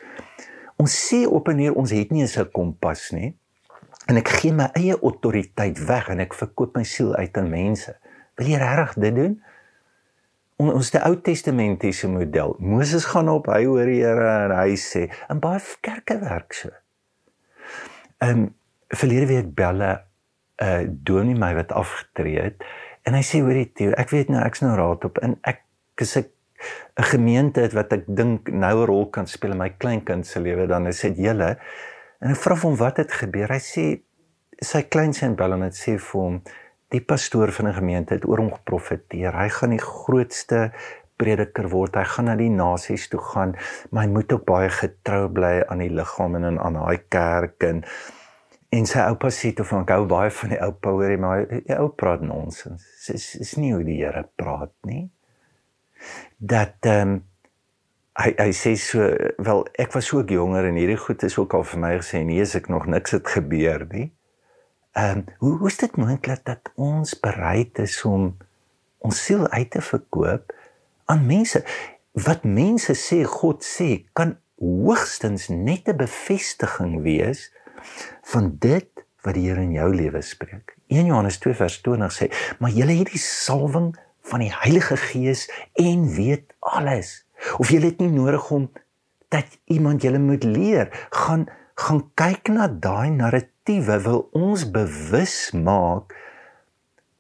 ons 0.78 0.94
sê 1.10 1.24
op 1.26 1.50
en 1.50 1.58
neer 1.58 1.74
ons 1.74 1.90
het 1.90 2.10
nie 2.14 2.24
'n 2.24 2.50
kompas 2.54 3.10
nie. 3.10 3.34
En 4.06 4.16
ek 4.16 4.28
gee 4.28 4.52
my 4.52 4.70
eie 4.72 4.96
autoriteit 5.00 5.78
weg 5.86 6.08
en 6.08 6.20
ek 6.20 6.34
verkoop 6.34 6.76
my 6.76 6.84
siel 6.84 7.14
uit 7.14 7.36
aan 7.36 7.50
mense. 7.50 7.96
Wil 8.38 8.52
jy 8.52 8.58
regtig 8.62 8.94
dit 9.02 9.16
doen? 9.18 9.38
Ons 10.58 10.90
die 10.94 11.02
Ou 11.06 11.14
Testamentiese 11.22 12.10
model. 12.10 12.56
Moses 12.58 13.06
gaan 13.12 13.30
op, 13.30 13.50
hy 13.50 13.64
hoor 13.66 13.90
die 13.90 14.00
Here 14.02 14.30
en 14.46 14.54
hy 14.56 14.74
sê, 14.78 15.06
in 15.30 15.42
baie 15.42 15.60
kerke 15.84 16.18
werk 16.22 16.56
so. 16.56 16.72
Ehm 18.22 18.46
um, 18.46 18.46
verlede 18.88 19.26
week 19.28 19.48
belle 19.54 19.90
'n 20.58 20.64
uh, 20.64 20.84
dominee 20.88 21.38
my 21.38 21.52
wat 21.54 21.72
afgetree 21.76 22.40
het 22.40 22.64
en 23.04 23.14
hy 23.14 23.20
sê 23.22 23.42
hoorie 23.44 23.68
toe, 23.76 23.92
ek 24.00 24.10
weet 24.10 24.30
nou 24.32 24.40
ek's 24.42 24.62
nou 24.64 24.72
raad 24.78 25.04
op 25.04 25.18
en 25.22 25.36
ek 25.44 25.60
is 26.00 26.16
'n 26.16 26.24
'n 26.98 27.08
gemeente 27.12 27.60
het 27.60 27.74
wat 27.78 27.92
ek 27.92 28.04
dink 28.06 28.50
nou 28.50 28.74
'n 28.80 28.86
rol 28.86 29.06
kan 29.10 29.26
speel 29.26 29.52
in 29.52 29.62
my 29.62 29.70
kleinkind 29.70 30.26
se 30.26 30.40
lewe 30.40 30.66
dan 30.66 30.86
is 30.86 31.00
dit 31.00 31.16
julle 31.16 31.58
en 32.20 32.30
ek 32.30 32.36
vra 32.36 32.56
hom 32.56 32.76
wat 32.76 32.96
het 32.96 33.12
gebeur 33.12 33.48
hy 33.48 33.60
sê 33.62 33.84
sy 34.70 34.82
kleinseun 34.82 35.36
bel 35.36 35.52
hom 35.52 35.62
en 35.62 35.70
sê 35.70 35.98
vir 35.98 36.20
hom 36.20 36.42
die 36.94 37.00
pastoor 37.04 37.52
van 37.52 37.68
'n 37.68 37.74
gemeente 37.74 38.14
het 38.14 38.24
oor 38.24 38.38
hom 38.38 38.52
geprofeteer. 38.52 39.36
Hy 39.36 39.48
gaan 39.48 39.70
die 39.70 39.84
grootste 39.84 40.72
prediker 41.16 41.68
word. 41.68 41.94
Hy 41.94 42.04
gaan 42.04 42.24
na 42.24 42.36
die 42.36 42.50
nasies 42.50 43.08
toe 43.08 43.20
gaan, 43.20 43.56
maar 43.90 44.06
hy 44.06 44.10
moet 44.12 44.32
ook 44.32 44.44
baie 44.48 44.70
getrou 44.72 45.28
bly 45.28 45.64
aan 45.68 45.82
die 45.82 45.90
liggaam 45.90 46.38
en 46.38 46.58
aan 46.58 46.78
daai 46.78 46.98
kerk 47.08 47.62
en 47.62 47.84
en 48.68 48.84
sy 48.86 49.00
oupa 49.00 49.30
sê 49.32 49.54
toe 49.56 49.64
van 49.64 49.86
gou 49.88 50.02
baie 50.06 50.30
van 50.30 50.50
die 50.52 50.60
oupa 50.60 50.90
hoor 50.92 51.08
hy 51.08 51.16
maar 51.16 51.46
die 51.48 51.76
ou 51.78 51.88
praat 51.88 52.20
nonsens. 52.20 52.84
Dit 53.06 53.16
is, 53.16 53.28
is 53.40 53.54
nie 53.56 53.72
hoe 53.72 53.84
die 53.84 53.96
Here 54.02 54.26
praat 54.36 54.74
nie. 54.84 55.08
Dat 56.36 56.76
ehm 56.86 57.16
um, 57.16 57.24
hy 58.18 58.32
hy 58.34 58.50
sê 58.52 58.74
so 58.76 59.08
wel 59.46 59.64
ek 59.78 59.92
was 59.94 60.10
ook 60.12 60.30
jonger 60.34 60.66
en 60.68 60.78
hierdie 60.78 60.98
goed 60.98 61.22
is 61.22 61.38
ook 61.38 61.54
al 61.54 61.64
vir 61.64 61.80
my 61.80 61.92
gesê 62.00 62.24
nee, 62.26 62.42
as 62.42 62.56
ek 62.58 62.68
nog 62.68 62.88
niks 62.90 63.14
het 63.14 63.28
gebeur 63.30 63.86
nie. 63.92 64.08
Ehm 64.98 65.18
um, 65.18 65.24
hoe 65.38 65.56
hoe 65.58 65.70
is 65.70 65.78
dit 65.78 65.96
moontlik 65.96 66.44
dat 66.44 66.72
ons 66.74 67.14
bereid 67.20 67.78
is 67.78 68.00
om 68.04 68.32
ons 68.98 69.24
siel 69.24 69.46
uit 69.48 69.70
te 69.70 69.80
verkoop 69.80 70.54
aan 71.06 71.26
mense? 71.26 71.62
wat 72.24 72.44
mense 72.44 72.94
sê 72.98 73.22
God 73.26 73.64
sê 73.64 74.04
kan 74.16 74.36
hoogstens 74.58 75.48
net 75.48 75.88
'n 75.88 75.96
bevestiging 75.96 77.02
wees 77.02 77.52
van 78.32 78.56
dit 78.58 78.88
wat 79.22 79.34
die 79.34 79.48
Here 79.48 79.60
in 79.60 79.72
jou 79.72 79.94
lewe 79.94 80.22
spreek. 80.22 80.76
1 80.88 81.06
Johannes 81.06 81.38
2 81.38 81.54
vers 81.54 81.80
20 81.80 82.12
sê: 82.12 82.30
"Maar 82.58 82.70
julle 82.70 82.92
het 82.98 83.10
die 83.10 83.18
salwing 83.18 83.96
van 84.22 84.40
die 84.40 84.54
Heilige 84.54 84.96
Gees 84.96 85.50
en 85.74 86.14
weet 86.14 86.54
alles." 86.58 87.26
Of 87.58 87.70
jy 87.70 87.80
het 87.80 87.98
nie 87.98 88.10
nodig 88.10 88.50
om 88.50 88.70
dat 89.28 89.46
iemand 89.64 90.02
julle 90.02 90.18
moet 90.18 90.44
leer 90.44 91.08
gaan 91.10 91.46
gaan 91.74 92.10
kyk 92.14 92.48
na 92.48 92.68
daai 92.68 93.10
narratiewe 93.68 94.00
wil 94.02 94.28
ons 94.32 94.64
bewus 94.70 95.52
maak 95.52 96.14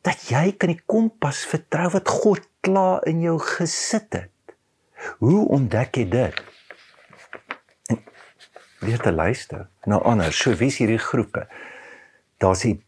dat 0.02 0.30
jy 0.30 0.54
kan 0.56 0.72
die 0.72 0.80
kompas 0.86 1.44
vertrou 1.44 1.90
wat 1.92 2.08
God 2.08 2.46
klaar 2.64 3.04
in 3.06 3.20
jou 3.20 3.38
gesit 3.38 4.08
het. 4.14 4.54
Hoe 5.20 5.48
ontdek 5.48 5.96
jy 5.96 6.06
dit? 6.08 6.34
Weer 8.80 8.98
te 8.98 9.12
luister 9.12 9.68
na 9.86 9.98
ander. 9.98 10.32
So 10.32 10.54
wie 10.56 10.70
is 10.70 10.78
hierdie 10.78 10.98
groepe? 10.98 11.48
Daar's 12.38 12.64
die 12.64 12.78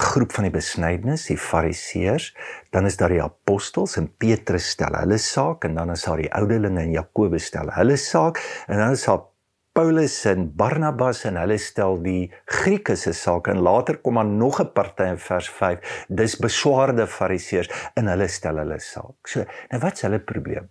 groep 0.00 0.32
van 0.32 0.46
die 0.48 0.54
besnydenis, 0.54 1.26
die 1.28 1.38
fariseërs, 1.38 2.30
dan 2.72 2.86
is 2.88 2.96
daar 2.96 3.12
die 3.12 3.22
apostels 3.22 3.96
en 4.00 4.08
Petrus 4.20 4.70
stel 4.72 4.96
hulle 4.96 5.18
saak 5.20 5.66
en 5.68 5.76
dan 5.76 5.92
is 5.92 6.04
daar 6.04 6.20
die 6.20 6.30
ouderlinge 6.32 6.80
en 6.86 6.94
Jakobus 6.94 7.50
stel 7.50 7.72
hulle 7.76 7.98
saak 8.00 8.40
en 8.66 8.80
dan 8.80 8.96
is 8.96 9.04
daar 9.04 9.29
Paulus 9.72 10.24
en 10.26 10.48
Barnabas 10.56 11.24
en 11.28 11.36
hulle 11.38 11.56
stel 11.62 12.00
die 12.02 12.30
Grieke 12.44 12.96
se 12.98 13.12
saak 13.14 13.48
en 13.52 13.62
later 13.62 14.00
kom 14.02 14.18
daar 14.18 14.26
nog 14.26 14.60
'n 14.60 14.72
party 14.72 15.06
in 15.12 15.18
vers 15.18 15.48
5 15.48 16.06
dis 16.08 16.36
beswaarde 16.36 17.06
fariseërs 17.06 17.70
en 17.94 18.06
hulle 18.06 18.28
stel 18.28 18.56
hulle 18.58 18.78
saak. 18.78 19.28
So, 19.28 19.44
nou 19.70 19.80
wat's 19.80 20.02
hulle 20.02 20.18
probleem? 20.18 20.68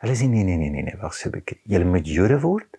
Hulle 0.00 0.14
sê 0.14 0.26
nee 0.28 0.44
nee 0.44 0.56
nee 0.56 0.70
nee 0.70 0.82
nee, 0.82 0.96
wag 1.00 1.14
so 1.14 1.28
'n 1.28 1.32
bietjie. 1.32 1.60
Julle 1.64 1.84
moet 1.84 2.06
Jode 2.06 2.40
word 2.40 2.76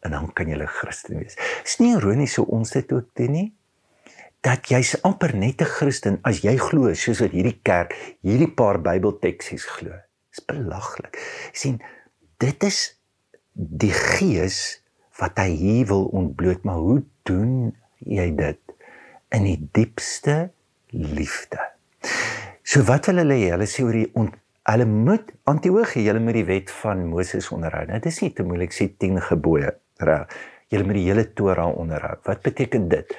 en 0.00 0.10
dan 0.10 0.32
kan 0.32 0.48
julle 0.48 0.66
Christen 0.66 1.18
wees. 1.18 1.36
Is 1.64 1.78
nie 1.78 1.94
ironies 1.96 2.32
so 2.32 2.42
ons 2.42 2.70
dit 2.70 2.92
ook 2.92 3.08
doen 3.14 3.32
nie? 3.32 3.56
dat 4.46 4.68
jy's 4.70 4.94
amper 5.02 5.34
net 5.34 5.60
'n 5.60 5.72
Christen 5.76 6.18
as 6.22 6.42
jy 6.46 6.56
glo 6.56 6.94
soos 6.94 7.20
wat 7.20 7.32
hierdie 7.34 7.60
kerk 7.62 7.94
hierdie 8.22 8.52
paar 8.54 8.78
Bybelteksies 8.78 9.64
glo. 9.64 9.92
Dis 10.30 10.44
belaglik. 10.44 11.18
sien 11.52 11.82
dit 12.38 12.62
is 12.62 12.98
die 13.52 13.92
gees 13.92 14.82
wat 15.20 15.38
hy 15.40 15.50
hier 15.56 15.86
wil 15.90 16.06
ontbloot, 16.16 16.64
maar 16.68 16.80
hoe 16.82 17.00
doen 17.28 17.72
jy 18.04 18.28
dit 18.36 18.74
in 19.34 19.46
die 19.48 19.60
diepste 19.76 20.50
liefde? 20.92 21.60
So 22.66 22.84
wat 22.88 23.08
wil 23.10 23.22
hulle 23.22 23.38
hê? 23.38 23.52
Hulle 23.54 23.68
sê 23.70 23.84
oor 23.86 23.96
die 23.96 24.10
ont, 24.18 24.34
hulle 24.66 24.86
moet 24.90 25.32
Antiochie, 25.48 26.04
hulle 26.08 26.22
moet 26.22 26.40
die 26.40 26.48
wet 26.48 26.72
van 26.82 27.06
Moses 27.08 27.48
onderhou. 27.54 27.84
Nou 27.88 28.00
dis 28.02 28.20
nie 28.24 28.32
te 28.34 28.46
moeilik 28.46 28.74
sê 28.74 28.90
10 28.90 29.22
gebooie. 29.30 29.72
Reg. 30.02 30.36
Julle 30.72 30.86
moet 30.88 30.98
die 30.98 31.06
hele 31.06 31.24
Torah 31.38 31.70
onderhou. 31.70 32.16
Wat 32.26 32.42
beteken 32.42 32.88
dit? 32.90 33.12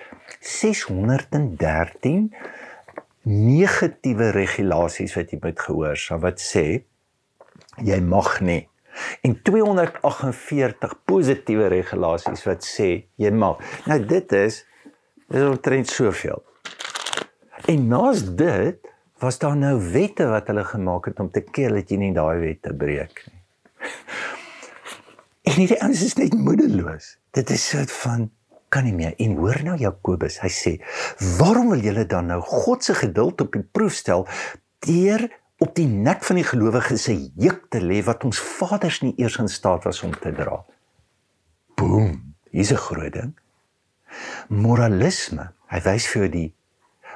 613 0.44 2.28
negatiewe 3.28 4.32
regulasies 4.36 5.16
wat 5.18 5.32
jy 5.34 5.40
moet 5.44 5.60
gehoorsaam 5.60 6.22
wat 6.24 6.40
sê 6.40 6.66
jy 7.84 7.98
mag 8.04 8.38
nie 8.46 8.62
en 9.22 9.38
248 9.44 10.96
positiewe 11.06 11.70
regulasies 11.74 12.44
wat 12.48 12.66
sê 12.66 12.90
jy 13.16 13.32
mag. 13.32 13.62
Nou 13.86 14.00
dit 14.06 14.38
is 14.38 14.62
dis 15.28 15.48
omtrent 15.48 15.90
soveel. 15.92 16.44
En 17.68 17.88
naas 17.90 18.24
dit 18.38 18.80
was 19.20 19.40
daar 19.42 19.58
nou 19.58 19.76
wette 19.92 20.28
wat 20.30 20.48
hulle 20.48 20.64
gemaak 20.64 21.10
het 21.10 21.20
om 21.20 21.32
te 21.34 21.42
keer 21.42 21.74
dat 21.74 21.90
jy 21.90 21.98
nie 21.98 22.14
daai 22.14 22.38
wette 22.44 22.74
breek 22.78 23.24
nie. 23.28 23.38
En 25.48 25.64
ouens 25.82 26.02
is 26.04 26.18
net 26.20 26.34
moedeloos. 26.36 27.16
Dit 27.34 27.50
is 27.50 27.70
soort 27.70 27.92
van 28.04 28.28
kan 28.70 28.84
nie 28.84 28.94
meer. 28.94 29.14
En 29.24 29.38
hoor 29.40 29.62
nou 29.64 29.78
Jakobus, 29.80 30.40
hy 30.44 30.50
sê, 30.52 30.74
"Waarom 31.40 31.70
wil 31.70 31.80
julle 31.80 32.06
dan 32.06 32.26
nou 32.26 32.42
God 32.42 32.84
se 32.84 32.94
geduld 32.94 33.42
op 33.42 33.52
die 33.52 33.64
proef 33.64 33.94
stel 33.94 34.28
deur 34.80 35.30
op 35.64 35.74
die 35.76 35.88
nek 35.88 36.24
van 36.24 36.40
die 36.40 36.46
gelowiges 36.46 37.08
se 37.08 37.16
juk 37.36 37.66
te 37.74 37.82
lê 37.82 38.02
wat 38.06 38.26
ons 38.28 38.40
vaders 38.40 39.02
nie 39.02 39.14
eers 39.18 39.40
in 39.42 39.50
staat 39.50 39.88
was 39.88 40.04
om 40.04 40.14
te 40.14 40.32
dra?" 40.34 40.64
Boom, 41.76 42.36
hier's 42.52 42.72
'n 42.72 42.84
groot 42.90 43.14
ding. 43.14 43.34
Moralisme. 44.50 45.52
Hy 45.68 45.80
wys 45.82 46.08
vir 46.08 46.30
die 46.30 46.54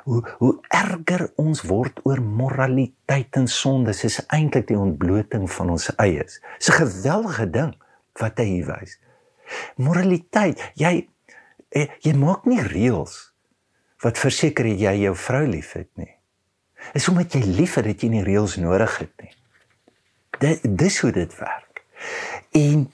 hoe 0.03 0.21
hoe 0.39 0.59
erger 0.67 1.31
ons 1.35 1.61
word 1.61 1.99
oor 2.03 2.21
moraliteit 2.21 3.35
en 3.35 3.47
sonde, 3.47 3.91
dis 3.91 4.25
eintlik 4.27 4.67
die 4.67 4.77
ontbloting 4.77 5.51
van 5.51 5.69
ons 5.69 5.95
eies. 5.95 6.41
Dis 6.57 6.69
'n 6.69 6.85
geweldige 6.85 7.49
ding 7.49 7.75
wat 8.19 8.37
hy 8.37 8.45
hier 8.45 8.65
wys. 8.65 8.99
Moraliteit, 9.75 10.71
jy 10.75 11.07
Eh, 11.71 11.87
jy 12.03 12.11
maak 12.19 12.47
nie 12.51 12.59
reëls 12.59 13.31
wat 14.03 14.19
verseker 14.19 14.67
jy 14.67 14.91
jou 15.05 15.13
vrou 15.15 15.45
liefhet 15.47 15.87
nie. 15.95 16.09
Is 16.97 17.07
omdat 17.09 17.35
jy 17.37 17.43
lief 17.45 17.77
het 17.79 18.03
jy 18.03 18.09
nie 18.09 18.23
reëls 18.25 18.57
nodig 18.61 18.97
het 19.01 19.11
nie. 19.23 19.33
Dit 20.41 20.65
dis 20.65 20.99
hoe 21.03 21.11
dit 21.15 21.37
werk. 21.39 21.83
En 22.57 22.87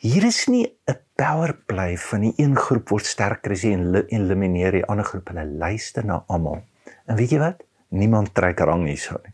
hier 0.00 0.24
is 0.24 0.46
nie 0.46 0.66
'n 0.88 0.98
power 1.14 1.54
play 1.66 1.96
van 1.96 2.20
die 2.20 2.34
een 2.36 2.56
groep 2.56 2.88
word 2.88 3.06
sterker 3.06 3.52
as 3.52 3.60
die 3.60 3.76
elimineer 4.08 4.72
die 4.72 4.86
ander 4.86 5.04
groep. 5.04 5.28
Hulle 5.28 5.46
luister 5.46 6.04
na 6.04 6.24
almal. 6.26 6.62
En 7.06 7.16
weet 7.16 7.30
jy 7.30 7.38
wat? 7.38 7.62
Niemand 7.88 8.34
trek 8.34 8.60
rang 8.60 8.84
nie 8.84 8.96
so 8.96 9.20
nie. 9.24 9.32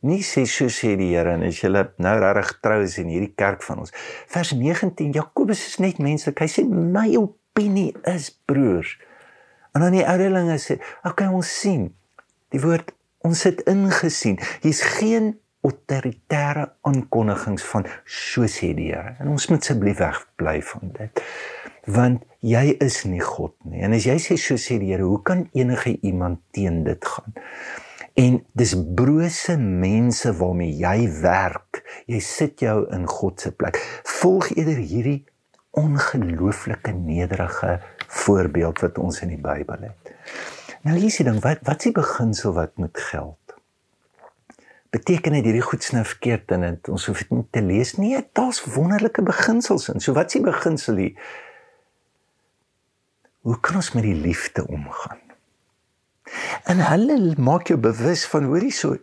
Nie 0.00 0.22
sê 0.22 0.44
so 0.46 0.66
sê 0.66 0.96
die 0.96 1.14
Here 1.14 1.32
en 1.32 1.42
as 1.42 1.60
jy 1.60 1.68
nou 1.96 2.18
regtig 2.18 2.60
trou 2.60 2.82
is 2.82 2.98
in 2.98 3.08
hierdie 3.08 3.34
kerk 3.36 3.62
van 3.62 3.78
ons. 3.78 3.92
Vers 4.26 4.52
19 4.52 5.12
Jakobus 5.12 5.66
is 5.66 5.78
net 5.78 5.98
menslik. 5.98 6.40
Hy 6.40 6.46
sê 6.46 6.64
my 6.68 7.16
op 7.16 7.38
opinie 7.52 7.92
is 8.02 8.30
broers. 8.44 8.96
En 9.72 9.80
dan 9.80 9.92
die 9.92 10.06
ouderlinge 10.06 10.58
sê, 10.58 10.80
"Oké, 11.02 11.28
ons 11.28 11.60
sien. 11.60 11.94
Die 12.48 12.60
woord 12.60 12.92
ons 13.26 13.44
het 13.48 13.62
ingesien. 13.70 14.38
Hier's 14.62 14.82
geen 14.98 15.34
autoritaire 15.62 16.72
aankondigings 16.86 17.64
van 17.70 17.86
so 18.04 18.48
sê 18.50 18.72
die 18.74 18.90
Here. 18.90 19.14
En 19.22 19.30
ons 19.34 19.46
moet 19.50 19.62
asseblief 19.62 20.00
wegbly 20.02 20.58
van 20.72 20.92
dit. 20.98 21.22
Want 21.86 22.24
jy 22.42 22.64
is 22.82 23.02
nie 23.10 23.22
God 23.22 23.54
nie. 23.70 23.82
En 23.86 23.94
as 23.94 24.06
jy 24.06 24.18
sê 24.22 24.38
so 24.38 24.58
sê 24.58 24.78
die 24.82 24.90
Here, 24.92 25.06
hoe 25.06 25.22
kan 25.22 25.46
enige 25.54 25.94
iemand 26.02 26.42
teen 26.54 26.82
dit 26.86 27.10
gaan? 27.14 27.34
En 28.18 28.42
dis 28.58 28.74
brose 28.94 29.56
mense 29.56 30.34
waarmee 30.36 30.74
jy 30.82 31.06
werk. 31.22 31.82
Jy 32.10 32.20
sit 32.20 32.64
jou 32.66 32.82
in 32.92 33.06
God 33.08 33.40
se 33.40 33.54
plek. 33.56 33.78
Volg 34.20 34.50
eerder 34.56 34.82
hierdie 34.82 35.22
ongelooflike 35.72 36.92
nederige 36.92 37.78
voorbeeld 38.12 38.82
wat 38.84 38.98
ons 39.00 39.22
in 39.24 39.32
die 39.32 39.40
Bybel 39.40 39.88
het. 39.88 40.12
Nou 40.82 40.96
hier 40.96 41.10
is 41.12 41.18
die 41.20 41.26
ding, 41.28 41.38
wat 41.44 41.62
wat 41.66 41.78
is 41.78 41.90
die 41.90 41.94
beginsel 41.94 42.54
wat 42.56 42.74
moet 42.80 42.98
geld? 42.98 43.38
Beteken 44.92 45.36
dit 45.38 45.46
hierdie 45.46 45.64
goed 45.64 45.84
snou 45.86 46.02
verkeerd 46.04 46.50
en 46.56 46.66
ons 46.90 47.06
hoef 47.08 47.22
dit 47.22 47.30
nie 47.36 47.46
te 47.54 47.62
lees 47.64 47.94
nie. 47.96 48.16
Daar's 48.36 48.60
wonderlike 48.74 49.22
beginsels 49.24 49.88
in. 49.92 50.02
So 50.02 50.16
wat 50.16 50.32
is 50.32 50.40
die 50.40 50.44
beginsel 50.44 50.98
hier? 51.00 51.30
Hoe 53.46 53.58
kan 53.62 53.78
ons 53.78 53.92
met 53.94 54.04
die 54.06 54.18
liefde 54.18 54.66
omgaan? 54.66 55.22
En 56.70 56.82
hulle 56.86 57.16
maak 57.38 57.70
jou 57.70 57.78
bewus 57.80 58.26
van 58.30 58.50
hoorie 58.50 58.74
so 58.74 58.98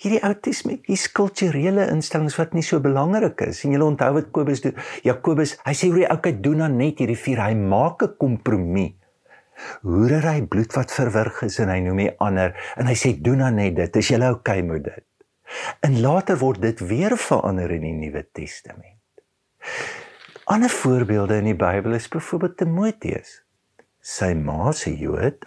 hierdie 0.00 0.20
outisme, 0.28 0.76
hier's 0.84 1.06
kulturele 1.16 1.86
instellings 1.88 2.36
wat 2.36 2.52
nie 2.52 2.64
so 2.64 2.80
belangrik 2.84 3.40
is. 3.48 3.62
En 3.64 3.72
jy 3.72 3.80
onthou 3.80 4.12
wat 4.18 4.28
Kobus 4.36 4.60
doen. 4.64 4.76
Jakobus, 5.06 5.56
hy 5.64 5.72
sê 5.76 5.88
hoe 5.88 6.02
die 6.02 6.10
ou 6.12 6.18
kyk 6.20 6.42
doen 6.44 6.60
dan 6.66 6.76
net 6.76 7.00
hierdie 7.00 7.16
vier, 7.16 7.40
hy 7.40 7.54
maak 7.56 8.04
'n 8.04 8.16
kompromie. 8.20 8.92
Hoerer 9.86 10.26
hy 10.28 10.40
bloed 10.50 10.74
wat 10.76 10.92
verwrig 10.92 11.42
is 11.46 11.58
en 11.62 11.72
hy 11.72 11.80
noem 11.84 12.02
hy 12.04 12.08
ander 12.24 12.56
en 12.76 12.90
hy 12.90 12.96
sê 12.98 13.14
doen 13.16 13.44
dan 13.44 13.58
net 13.60 13.76
dit. 13.78 14.00
Is 14.02 14.12
jy 14.12 14.20
okay 14.28 14.60
met 14.66 14.84
dit? 14.86 15.06
En 15.86 16.00
later 16.02 16.38
word 16.40 16.60
dit 16.64 16.80
weer 16.88 17.16
verander 17.16 17.70
in 17.76 17.86
die 17.86 17.94
Nuwe 17.96 18.26
Testament. 18.34 19.00
Ander 20.46 20.70
voorbeelde 20.70 21.40
in 21.42 21.50
die 21.50 21.58
Bybel 21.58 21.96
is 21.98 22.08
byvoorbeeld 22.10 22.58
Timoteus. 22.60 23.40
Sy 24.02 24.34
ma 24.38 24.70
se 24.76 24.92
Jood, 24.94 25.46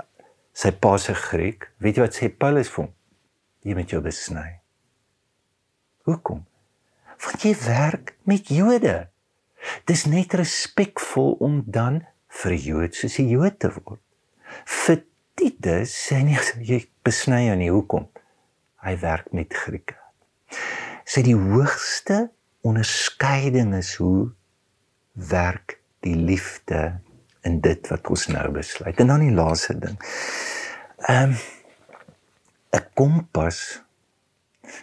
sy 0.51 0.73
pa 0.75 0.97
se 0.99 1.15
Griek. 1.15 1.69
Weet 1.79 1.99
jy 1.99 2.07
wat 2.07 2.17
sê 2.17 2.31
Paulus 2.31 2.71
vir 2.73 2.83
hom? 2.83 2.95
jy 3.65 3.75
met 3.75 3.91
jou 3.91 4.01
besny. 4.03 4.59
Hoekom? 6.07 6.45
Want 7.19 7.43
jy 7.43 7.53
werk 7.65 8.15
met 8.29 8.47
Jode. 8.53 9.09
Dis 9.89 10.05
net 10.07 10.33
respekvol 10.39 11.35
om 11.43 11.59
dan 11.67 12.05
vir 12.39 12.55
Jood 12.55 12.95
soos 12.95 13.19
'n 13.19 13.29
Jood 13.29 13.59
te 13.59 13.71
word. 13.75 14.01
Vir 14.65 15.03
Titus 15.35 15.91
sê 15.91 16.23
nie 16.23 16.37
jy 16.61 16.87
besny 17.03 17.45
jou 17.47 17.55
nie 17.55 17.71
hoekom? 17.71 18.07
Hy 18.83 18.95
werk 18.99 19.31
met 19.33 19.53
Grieke. 19.53 19.95
Sê 21.05 21.23
die 21.23 21.35
hoogste 21.35 22.29
onderskeiding 22.61 23.73
is 23.75 23.95
hoe 23.95 24.31
werk 25.13 25.79
die 26.05 26.15
liefde 26.15 26.99
in 27.47 27.59
dit 27.63 27.87
wat 27.91 28.07
ons 28.07 28.27
nou 28.27 28.47
besluit. 28.51 28.99
En 28.99 29.07
dan 29.07 29.23
die 29.23 29.35
laaste 29.35 29.77
ding. 29.79 29.97
Ehm 31.07 31.31
um, 31.31 31.37
'n 32.75 32.85
kompas 32.93 33.81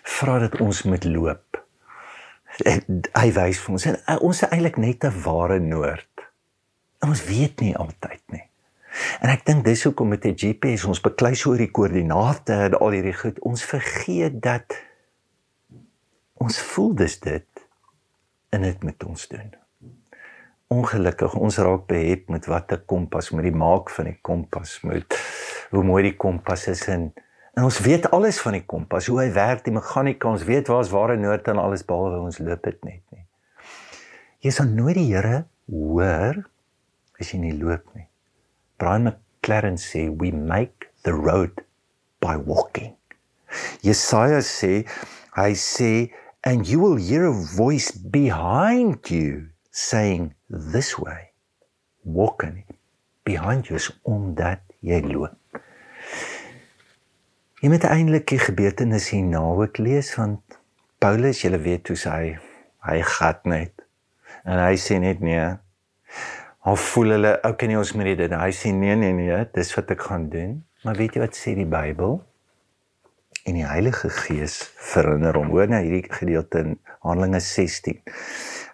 vra 0.02 0.38
dat 0.38 0.60
ons 0.60 0.82
moet 0.82 1.04
loop. 1.04 1.42
hy 3.12 3.28
wys 3.36 3.58
vir 3.60 3.72
ons 3.72 3.84
en 3.86 3.96
uh, 4.08 4.16
ons 4.25 4.42
is 4.42 4.48
eintlik 4.48 4.78
net 4.80 5.04
'n 5.04 5.22
ware 5.22 5.58
noord. 5.60 6.15
En 7.06 7.12
ons 7.12 7.25
weet 7.25 7.60
nie 7.62 7.76
altyd 7.78 8.22
nie. 8.34 8.42
En 9.22 9.30
ek 9.30 9.44
dink 9.46 9.62
dis 9.62 9.84
hoekom 9.86 10.08
met 10.10 10.25
'n 10.26 10.34
GPS 10.34 10.88
ons 10.90 11.00
beklei 11.00 11.36
so 11.38 11.50
oor 11.50 11.62
die 11.62 11.70
koördinate 11.70 12.52
en 12.66 12.75
al 12.75 12.96
hierdie 12.96 13.14
goed. 13.14 13.38
Ons 13.46 13.62
vergeet 13.62 14.40
dat 14.42 14.75
ons 16.34 16.58
voel 16.58 16.94
dis 16.94 17.20
dit 17.20 17.62
en 18.50 18.62
dit 18.62 18.82
met 18.82 19.04
ons 19.04 19.28
doen. 19.28 19.54
Ongelukkig 20.66 21.34
ons 21.34 21.58
raak 21.58 21.86
behept 21.86 22.28
met 22.28 22.46
wat 22.46 22.72
'n 22.72 22.82
kompas 22.86 23.30
met 23.30 23.44
die 23.44 23.54
maak 23.54 23.90
van 23.90 24.04
die 24.04 24.18
kompas 24.20 24.80
moet 24.82 25.14
hoe 25.70 25.84
mooi 25.84 26.02
die 26.02 26.16
kompas 26.16 26.66
is 26.66 26.88
en 26.88 27.12
en 27.54 27.64
ons 27.64 27.78
weet 27.80 28.10
alles 28.10 28.40
van 28.40 28.52
die 28.52 28.66
kompas 28.66 29.06
hoe 29.06 29.20
hy 29.20 29.32
werk 29.32 29.64
die 29.64 29.72
meganika 29.72 30.28
ons 30.28 30.44
weet 30.44 30.68
waar 30.68 31.10
en 31.10 31.20
noord 31.20 31.48
en 31.48 31.58
alles 31.58 31.84
behalwe 31.84 32.18
ons 32.18 32.38
loop 32.38 32.62
dit 32.62 32.84
net 32.84 33.02
nie. 33.10 33.26
Jy 34.38 34.50
sal 34.50 34.66
nooit 34.66 34.94
die 34.94 35.14
Here 35.14 35.46
hoor 35.70 36.44
as 37.20 37.32
jy 37.32 37.40
nie 37.42 37.56
loop 37.56 37.85
nie. 37.94 38.08
Brian 38.80 39.06
McLaren 39.08 39.78
sê 39.80 40.08
we 40.11 40.30
make 40.30 40.90
the 41.04 41.14
road 41.14 41.64
by 42.20 42.37
walking. 42.37 42.94
Jesaja 43.85 44.42
sê 44.44 44.85
hy 45.37 45.52
sê 45.56 45.92
and 46.44 46.66
you 46.68 46.80
will 46.80 46.96
hear 46.96 47.26
a 47.26 47.32
voice 47.32 47.90
behind 47.90 49.11
you 49.11 49.49
saying 49.70 50.35
this 50.49 50.99
way 50.99 51.32
walking 52.04 52.64
behind 53.25 53.68
you 53.68 53.76
is 53.76 53.90
omdat 54.04 54.62
jy 54.80 55.00
loop. 55.06 55.35
Jy 57.62 57.73
moet 57.73 57.87
eintlik 57.88 58.28
die 58.30 58.38
gebeurtenis 58.38 59.11
hierna 59.11 59.40
ook 59.56 59.80
lees 59.82 60.12
want 60.14 60.58
Paulus, 61.02 61.42
jy 61.42 61.50
weet 61.61 61.88
hoe 61.90 61.99
hy 62.08 62.37
hy 62.87 62.99
gat 63.16 63.42
net 63.49 63.82
en 64.46 64.61
hy 64.62 64.76
sê 64.78 65.00
net 65.02 65.23
nee 65.25 65.46
Al 66.66 66.75
voel 66.82 67.12
hulle, 67.14 67.37
okay 67.46 67.68
nee, 67.70 67.78
ons 67.78 67.92
moet 67.94 68.16
dit. 68.18 68.32
Hy 68.35 68.50
sê 68.50 68.73
nee 68.75 68.96
nee 68.99 69.14
nee, 69.14 69.37
dis 69.54 69.68
wat 69.76 69.92
ek 69.94 70.00
gaan 70.08 70.25
doen. 70.32 70.56
Maar 70.82 70.96
weet 70.99 71.14
jy 71.14 71.20
wat 71.23 71.38
sê 71.38 71.52
die 71.54 71.66
Bybel? 71.70 72.16
En 73.46 73.54
die 73.54 73.66
Heilige 73.66 74.11
Gees 74.11 74.56
verinner 74.88 75.38
hom. 75.38 75.52
Hoor 75.54 75.70
nou 75.70 75.78
hierdie 75.85 76.11
gedeelte 76.11 76.64
in 76.64 76.73
Handelinge 77.06 77.38
16. 77.38 78.00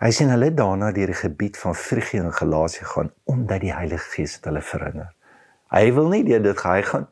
Hy 0.00 0.11
sê 0.16 0.25
hulle 0.30 0.49
daarna 0.56 0.88
deur 0.96 1.12
die 1.12 1.18
gebied 1.20 1.61
van 1.61 1.76
Frigië 1.76 2.22
en 2.25 2.32
Galasië 2.32 2.88
gaan 2.94 3.12
omdat 3.28 3.61
die 3.66 3.75
Heilige 3.76 4.08
Gees 4.14 4.38
hulle 4.40 4.64
verinner. 4.64 5.12
Hy 5.76 5.84
wil 5.92 6.08
nie 6.14 6.25
deur 6.25 6.40
dit 6.49 6.64
gaan 6.64 6.78
hy 6.78 6.88
gaan 6.88 7.06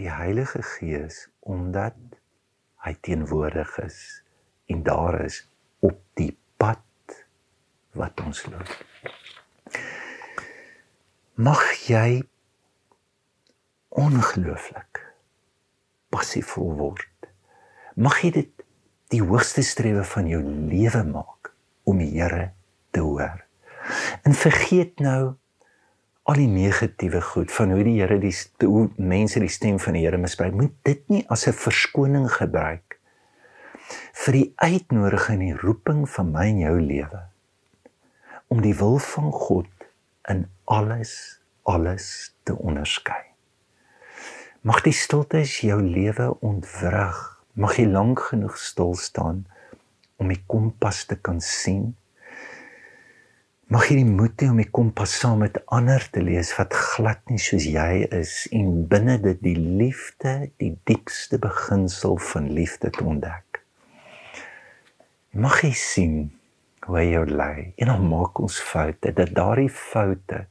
die 0.00 0.08
Heilige 0.12 0.64
Gees 0.72 1.26
omdat 1.44 2.00
hy 2.88 2.96
teenwoordig 3.04 3.76
is 3.84 4.00
en 4.72 4.80
daar 4.88 5.20
is 5.28 5.42
op 5.84 6.00
die 6.16 6.32
pad 6.56 6.80
wat 7.92 8.24
ons 8.24 8.46
loop 8.48 9.25
mag 11.36 11.60
jy 11.84 12.22
ongelooflik 13.92 15.02
passievol 16.08 16.70
word. 16.78 17.28
Mag 18.00 18.22
jy 18.24 18.30
dit 18.32 18.64
die 19.12 19.20
hoogste 19.20 19.60
strewe 19.64 20.04
van 20.08 20.30
jou 20.30 20.40
lewe 20.40 21.02
maak 21.10 21.52
om 21.84 22.00
die 22.00 22.08
Here 22.14 22.54
te 22.96 23.04
hoor. 23.04 23.44
En 24.24 24.32
vergeet 24.32 24.96
nou 25.04 25.36
al 26.26 26.40
die 26.40 26.48
negatiewe 26.48 27.20
goed 27.20 27.52
van 27.52 27.76
hoe 27.76 27.84
die 27.84 27.98
Here 28.00 28.16
die 28.22 28.32
hoe 28.64 28.88
mense 28.96 29.40
die 29.44 29.52
stem 29.52 29.76
van 29.76 30.00
die 30.00 30.06
Here 30.06 30.16
misbruik. 30.16 30.56
Moet 30.56 30.74
dit 30.88 31.04
nie 31.12 31.24
as 31.28 31.46
'n 31.46 31.52
verskoning 31.52 32.32
gebruik 32.32 32.96
vir 34.24 34.32
die 34.32 34.52
uitnodiging 34.56 35.40
en 35.40 35.46
die 35.52 35.60
roeping 35.60 36.08
van 36.08 36.32
my 36.32 36.48
en 36.48 36.58
jou 36.64 36.80
lewe 36.80 37.26
om 38.48 38.62
die 38.62 38.74
wil 38.74 38.98
van 38.98 39.32
God 39.32 39.75
in 40.30 40.46
alles 40.64 41.16
alles 41.66 42.34
te 42.42 42.54
onderskei. 42.54 43.22
Mag 44.66 44.82
die 44.86 44.94
stilte 44.94 45.42
jou 45.42 45.78
lewe 45.82 46.30
ontwrig. 46.46 47.18
Mag 47.58 47.76
jy 47.78 47.86
lank 47.90 48.20
genoeg 48.30 48.56
stil 48.60 48.94
staan 48.98 49.44
om 50.20 50.30
die 50.32 50.42
kompas 50.50 51.04
te 51.10 51.16
kan 51.16 51.40
sien. 51.42 51.94
Mag 53.72 53.88
jy 53.90 53.98
die 53.98 54.08
moed 54.08 54.38
hê 54.42 54.48
om 54.52 54.60
die 54.62 54.70
kompas 54.70 55.16
saam 55.18 55.40
met 55.42 55.58
ander 55.74 56.04
te 56.14 56.22
lees 56.22 56.52
wat 56.58 56.74
glad 56.74 57.22
nie 57.30 57.40
soos 57.42 57.66
jy 57.66 58.06
is 58.14 58.44
en 58.54 58.84
binne 58.90 59.16
dit 59.24 59.40
die 59.42 59.56
liefde, 59.58 60.52
die 60.62 60.76
diepste 60.86 61.40
beginsel 61.42 62.14
van 62.30 62.46
liefde 62.54 62.92
te 62.94 63.02
ontdek. 63.02 63.62
Mag 65.34 65.64
jy 65.66 65.72
sien 65.74 66.18
hoe 66.86 67.02
jy 67.02 67.24
lê. 67.30 67.72
En 67.76 67.90
dan 67.90 68.06
maak 68.08 68.38
ons 68.38 68.60
foute. 68.62 69.12
Dat 69.12 69.34
daardie 69.34 69.70
foute 69.70 70.46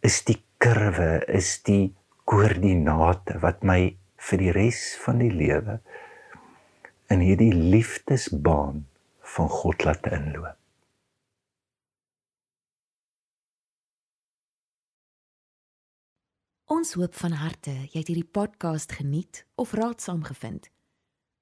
is 0.00 0.22
die 0.26 0.38
kurwe, 0.62 1.24
is 1.26 1.58
die 1.66 1.94
koördinate 2.24 3.38
wat 3.42 3.62
my 3.66 3.96
vir 4.22 4.38
die 4.38 4.54
res 4.54 4.82
van 5.02 5.18
die 5.22 5.32
lewe 5.34 5.80
in 7.12 7.20
hierdie 7.20 7.52
liefdesbaan 7.52 8.84
van 9.34 9.48
God 9.48 9.84
laat 9.84 10.06
inloop. 10.06 10.58
Ons 16.72 16.94
hoop 16.96 17.14
van 17.20 17.34
harte 17.36 17.74
jy 17.92 17.98
het 18.00 18.08
hierdie 18.08 18.30
podcast 18.38 18.94
geniet 18.96 19.42
of 19.60 19.74
raadsaam 19.76 20.22
gevind. 20.24 20.70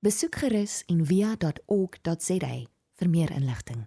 Besoek 0.02 0.40
gerus 0.42 0.80
en 0.90 1.04
via.ok.za 1.06 2.79
vir 3.00 3.10
meer 3.10 3.32
inligting. 3.32 3.86